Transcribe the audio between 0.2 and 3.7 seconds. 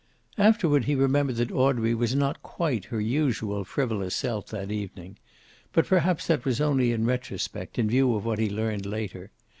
Afterward he remembered that Audrey was not quite her usual